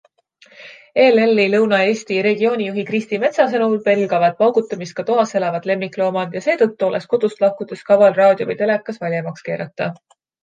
ELLi 1.01 1.43
Lõuna-Eesti 1.55 2.15
regioonijuhi 2.27 2.85
Kristi 2.87 3.19
Metsa 3.25 3.43
sõnul 3.51 3.75
pelgavad 3.89 4.37
paugutamist 4.39 4.97
ka 4.99 5.05
toas 5.09 5.33
elavad 5.41 5.69
lemmikloomad 5.71 6.33
ja 6.39 6.43
seetõttu 6.45 6.87
oleks 6.89 7.07
kodust 7.13 7.43
lahkudes 7.45 7.85
kaval 7.91 8.17
raadio 8.21 8.49
või 8.53 8.57
telekas 8.63 9.01
valjemaks 9.05 9.47
keerata. 9.51 9.91